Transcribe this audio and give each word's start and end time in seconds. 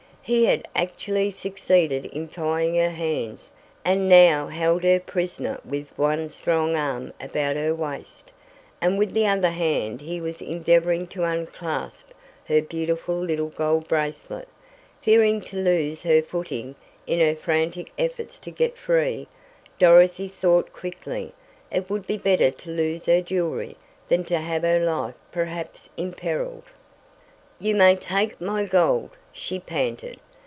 He 0.23 0.45
had 0.45 0.67
actually 0.75 1.31
succeeded 1.31 2.05
in 2.05 2.27
tying 2.27 2.75
her 2.75 2.91
hands 2.91 3.51
and 3.83 4.07
now 4.07 4.47
held 4.47 4.83
her 4.83 4.99
prisoner 4.99 5.59
with 5.65 5.87
one 5.97 6.29
strong 6.29 6.75
arm 6.75 7.11
about 7.19 7.55
her 7.57 7.73
waist, 7.73 8.31
and 8.79 8.97
with 8.99 9.13
the 9.15 9.25
other 9.25 9.49
hand 9.49 9.99
he 9.99 10.21
was 10.21 10.39
endeavoring 10.39 11.07
to 11.07 11.23
unclasp 11.23 12.11
her 12.45 12.61
beautiful 12.61 13.15
little 13.17 13.49
gold 13.49 13.87
bracelet. 13.87 14.47
Fearing 15.01 15.41
to 15.41 15.57
lose 15.57 16.03
her 16.03 16.21
footing, 16.21 16.75
in 17.07 17.19
her 17.19 17.35
frantic 17.35 17.91
efforts 17.97 18.37
to 18.39 18.51
get 18.51 18.77
free, 18.77 19.27
Dorothy 19.79 20.27
thought 20.27 20.71
quickly. 20.71 21.33
It 21.71 21.89
would 21.89 22.05
be 22.05 22.17
better 22.19 22.51
to 22.51 22.69
lose 22.69 23.07
her 23.07 23.21
jewelry, 23.23 23.75
than 24.07 24.23
to 24.25 24.37
have 24.37 24.61
her 24.61 24.79
life 24.79 25.15
perhaps 25.31 25.89
imperiled. 25.97 26.65
"You 27.59 27.75
may 27.75 27.95
take 27.95 28.39
my 28.41 28.63
gold," 28.65 29.11
she 29.33 29.59
panted. 29.59 30.19